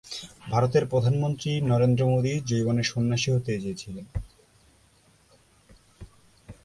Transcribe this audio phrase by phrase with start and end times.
[0.49, 4.05] ভারতের প্রধানমন্ত্রী নরেন্দ্র মোদী যৌবনে সন্ন্যাসী হতে চেয়েছিলেন।